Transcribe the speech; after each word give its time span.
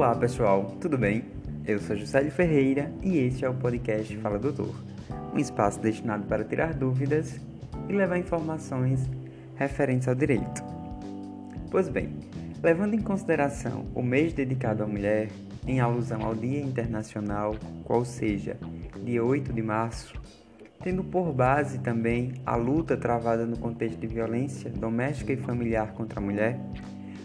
Olá 0.00 0.14
pessoal, 0.14 0.64
tudo 0.80 0.96
bem? 0.96 1.26
Eu 1.66 1.78
sou 1.78 1.94
Juscelio 1.94 2.32
Ferreira 2.32 2.90
e 3.02 3.18
este 3.18 3.44
é 3.44 3.50
o 3.50 3.52
podcast 3.52 4.16
Fala 4.16 4.38
Doutor, 4.38 4.74
um 5.34 5.38
espaço 5.38 5.78
destinado 5.78 6.26
para 6.26 6.42
tirar 6.42 6.72
dúvidas 6.72 7.38
e 7.86 7.92
levar 7.92 8.16
informações 8.16 9.06
referentes 9.56 10.08
ao 10.08 10.14
direito. 10.14 10.64
Pois 11.70 11.90
bem, 11.90 12.16
levando 12.62 12.94
em 12.94 13.02
consideração 13.02 13.84
o 13.94 14.02
mês 14.02 14.32
dedicado 14.32 14.82
à 14.82 14.86
mulher, 14.86 15.28
em 15.66 15.80
alusão 15.80 16.24
ao 16.24 16.34
Dia 16.34 16.62
Internacional, 16.62 17.54
qual 17.84 18.02
seja 18.02 18.56
dia 19.04 19.22
8 19.22 19.52
de 19.52 19.60
março, 19.60 20.14
tendo 20.82 21.04
por 21.04 21.30
base 21.30 21.78
também 21.78 22.32
a 22.46 22.56
luta 22.56 22.96
travada 22.96 23.44
no 23.44 23.58
contexto 23.58 24.00
de 24.00 24.06
violência 24.06 24.70
doméstica 24.70 25.34
e 25.34 25.36
familiar 25.36 25.92
contra 25.92 26.20
a 26.20 26.22
mulher, 26.22 26.58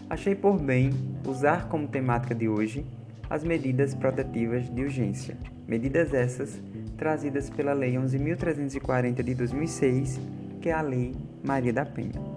achei 0.08 0.34
por 0.34 0.58
bem 0.58 0.90
usar 1.26 1.68
como 1.68 1.88
temática 1.88 2.34
de 2.34 2.48
hoje 2.48 2.86
as 3.28 3.42
medidas 3.42 3.94
protetivas 3.94 4.72
de 4.72 4.82
urgência. 4.82 5.36
Medidas 5.66 6.14
essas 6.14 6.60
trazidas 6.96 7.50
pela 7.50 7.72
Lei 7.72 7.94
11.340 7.94 9.22
de 9.22 9.34
2006, 9.34 10.20
que 10.60 10.68
é 10.68 10.72
a 10.72 10.80
Lei 10.80 11.14
Maria 11.44 11.72
da 11.72 11.84
Penha. 11.84 12.36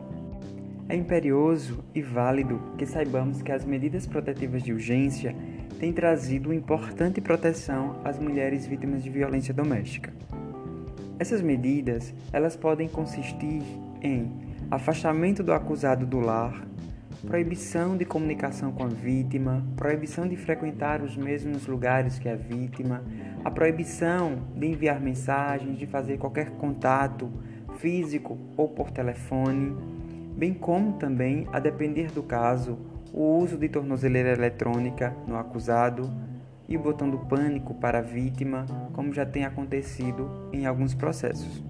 É 0.87 0.95
imperioso 0.95 1.83
e 1.93 2.01
válido 2.01 2.59
que 2.75 2.85
saibamos 2.85 3.43
que 3.43 3.51
as 3.51 3.63
medidas 3.63 4.07
protetivas 4.07 4.63
de 4.63 4.73
urgência 4.73 5.35
têm 5.79 5.93
trazido 5.93 6.51
importante 6.51 7.21
proteção 7.21 8.01
às 8.03 8.17
mulheres 8.17 8.65
vítimas 8.65 9.03
de 9.03 9.09
violência 9.11 9.53
doméstica. 9.53 10.11
Essas 11.19 11.41
medidas, 11.41 12.13
elas 12.33 12.55
podem 12.55 12.87
consistir 12.87 13.61
em 14.01 14.31
afastamento 14.71 15.43
do 15.43 15.53
acusado 15.53 16.05
do 16.05 16.19
lar, 16.19 16.65
proibição 17.25 17.97
de 17.97 18.05
comunicação 18.05 18.71
com 18.71 18.83
a 18.83 18.87
vítima, 18.87 19.63
proibição 19.75 20.27
de 20.27 20.35
frequentar 20.35 21.01
os 21.01 21.17
mesmos 21.17 21.67
lugares 21.67 22.17
que 22.17 22.29
a 22.29 22.35
vítima, 22.35 23.03
a 23.43 23.51
proibição 23.51 24.47
de 24.55 24.67
enviar 24.67 24.99
mensagens, 24.99 25.77
de 25.77 25.85
fazer 25.85 26.17
qualquer 26.17 26.51
contato 26.51 27.29
físico 27.77 28.37
ou 28.55 28.69
por 28.69 28.91
telefone, 28.91 29.75
bem 30.35 30.53
como 30.53 30.93
também, 30.93 31.47
a 31.51 31.59
depender 31.59 32.11
do 32.11 32.23
caso, 32.23 32.77
o 33.13 33.37
uso 33.37 33.57
de 33.57 33.67
tornozeleira 33.67 34.31
eletrônica 34.31 35.15
no 35.27 35.37
acusado 35.37 36.11
e 36.67 36.77
o 36.77 36.79
botão 36.79 37.09
do 37.09 37.17
pânico 37.19 37.73
para 37.73 37.99
a 37.99 38.01
vítima, 38.01 38.65
como 38.93 39.13
já 39.13 39.25
tem 39.25 39.43
acontecido 39.43 40.49
em 40.53 40.65
alguns 40.65 40.93
processos. 40.93 41.63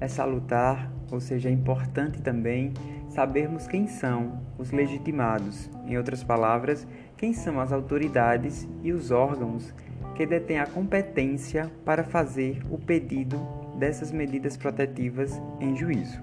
É 0.00 0.08
salutar, 0.08 0.90
ou 1.10 1.20
seja, 1.20 1.48
é 1.48 1.52
importante 1.52 2.20
também 2.20 2.72
sabermos 3.08 3.66
quem 3.66 3.86
são 3.86 4.40
os 4.58 4.70
legitimados, 4.70 5.70
em 5.86 5.96
outras 5.96 6.22
palavras, 6.22 6.86
quem 7.16 7.32
são 7.32 7.60
as 7.60 7.72
autoridades 7.72 8.68
e 8.82 8.92
os 8.92 9.10
órgãos 9.10 9.72
que 10.14 10.26
detêm 10.26 10.58
a 10.58 10.66
competência 10.66 11.70
para 11.84 12.02
fazer 12.02 12.60
o 12.70 12.78
pedido 12.78 13.38
dessas 13.78 14.10
medidas 14.10 14.56
protetivas 14.56 15.40
em 15.60 15.76
juízo. 15.76 16.20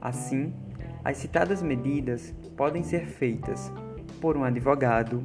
Assim, 0.00 0.52
as 1.04 1.18
citadas 1.18 1.62
medidas 1.62 2.34
podem 2.56 2.82
ser 2.82 3.06
feitas 3.06 3.72
por 4.20 4.36
um 4.36 4.44
advogado, 4.44 5.24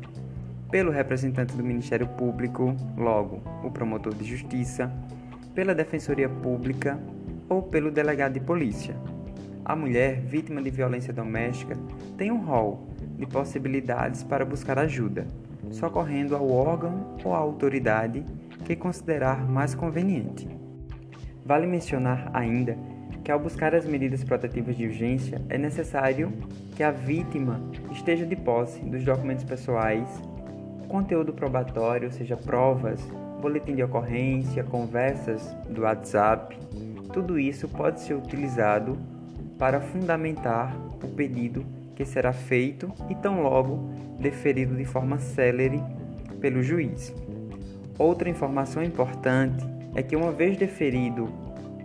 pelo 0.70 0.92
representante 0.92 1.56
do 1.56 1.64
Ministério 1.64 2.08
Público, 2.08 2.76
logo, 2.98 3.42
o 3.64 3.72
promotor 3.72 4.14
de 4.14 4.26
justiça, 4.26 4.92
pela 5.56 5.74
Defensoria 5.74 6.30
Pública 6.30 7.00
ou 7.50 7.64
pelo 7.64 7.92
delegado 7.92 8.34
de 8.34 8.40
polícia. 8.40 8.96
A 9.66 9.76
mulher 9.76 10.22
vítima 10.22 10.62
de 10.62 10.70
violência 10.70 11.12
doméstica 11.12 11.76
tem 12.18 12.32
um 12.32 12.40
rol 12.40 12.88
de 13.18 13.26
possibilidades 13.26 14.24
para 14.24 14.46
buscar 14.46 14.80
ajuda, 14.80 15.28
socorrendo 15.72 16.36
ao 16.36 16.50
órgão 16.50 17.16
ou 17.24 17.34
à 17.34 17.38
autoridade 17.38 18.24
que 18.66 18.76
considerar 18.76 19.48
mais 19.50 19.76
conveniente. 19.76 20.48
Vale 21.46 21.66
mencionar 21.66 22.30
ainda 22.34 22.78
que 23.24 23.32
ao 23.32 23.40
buscar 23.40 23.76
as 23.76 23.86
medidas 23.86 24.24
protetivas 24.24 24.76
de 24.76 24.86
urgência 24.86 25.42
é 25.50 25.58
necessário 25.58 26.32
que 26.76 26.84
a 26.84 26.92
vítima 26.92 27.62
esteja 27.92 28.26
de 28.26 28.36
posse 28.36 28.80
dos 28.82 29.04
documentos 29.04 29.44
pessoais, 29.44 30.08
conteúdo 30.88 31.34
probatório, 31.34 32.08
ou 32.08 32.12
seja, 32.12 32.36
provas, 32.36 33.00
boletim 33.42 33.76
de 33.76 33.84
ocorrência, 33.84 34.64
conversas 34.64 35.56
do 35.70 35.82
WhatsApp. 35.82 36.58
Tudo 37.12 37.40
isso 37.40 37.68
pode 37.68 38.02
ser 38.02 38.14
utilizado 38.14 38.98
para 39.58 39.82
fundamentar 39.82 40.76
o 41.04 41.08
pedido 41.08 41.66
que 41.96 42.06
será 42.06 42.32
feito 42.32 42.92
e 43.10 43.16
tão 43.16 43.42
logo 43.42 43.90
deferido 44.20 44.76
de 44.76 44.86
forma 44.86 45.20
célere 45.20 45.82
pelo 46.40 46.64
juiz. 46.64 47.14
Outra 47.98 48.30
informação 48.30 48.82
importante 48.82 49.66
é 49.96 50.02
que, 50.02 50.16
uma 50.16 50.32
vez 50.32 50.56
deferido 50.56 51.28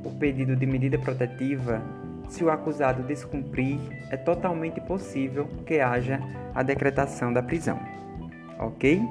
o 0.05 0.11
pedido 0.11 0.55
de 0.55 0.67
medida 0.67 0.99
protetiva, 0.99 1.83
se 2.29 2.45
o 2.45 2.51
acusado 2.51 3.03
descumprir, 3.03 3.79
é 4.11 4.17
totalmente 4.17 4.81
possível 4.81 5.49
que 5.67 5.81
haja 5.81 6.21
a 6.55 6.63
decretação 6.63 7.33
da 7.33 7.43
prisão. 7.43 7.79
Ok? 8.59 9.03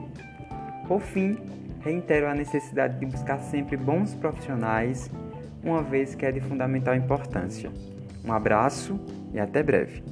Por 0.87 1.01
fim, 1.01 1.37
reitero 1.81 2.27
a 2.27 2.33
necessidade 2.33 2.99
de 2.99 3.05
buscar 3.05 3.39
sempre 3.39 3.75
bons 3.75 4.15
profissionais, 4.15 5.11
uma 5.63 5.81
vez 5.81 6.13
que 6.13 6.25
é 6.25 6.31
de 6.31 6.41
fundamental 6.41 6.95
importância. 6.95 7.71
Um 8.25 8.31
abraço 8.31 8.99
e 9.33 9.39
até 9.39 9.63
breve. 9.63 10.03